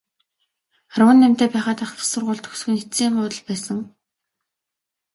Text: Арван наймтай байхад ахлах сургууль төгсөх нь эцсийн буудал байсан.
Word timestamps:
Арван 0.93 1.17
наймтай 1.19 1.49
байхад 1.51 1.79
ахлах 1.85 2.03
сургууль 2.11 2.43
төгсөх 2.43 2.69
нь 2.71 2.81
эцсийн 2.83 3.13
буудал 3.15 3.41
байсан. 3.47 3.79